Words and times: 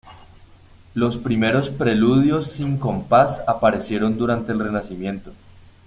Los 0.95 1.19
primeros 1.19 1.69
preludios 1.69 2.47
sin 2.47 2.79
compás 2.79 3.43
aparecieron 3.45 4.17
durante 4.17 4.51
el 4.51 4.57
Renacimiento. 4.59 5.31